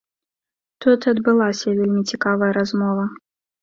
[0.85, 3.03] Тут і адбылася вельмі цікавая размова.